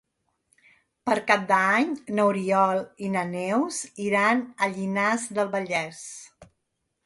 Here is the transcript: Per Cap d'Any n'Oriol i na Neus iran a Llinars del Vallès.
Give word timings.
Per 1.09 1.17
Cap 1.31 1.43
d'Any 1.51 1.91
n'Oriol 2.21 2.81
i 3.07 3.11
na 3.17 3.25
Neus 3.35 3.79
iran 4.09 4.43
a 4.69 4.73
Llinars 4.75 5.31
del 5.39 5.57
Vallès. 5.57 6.05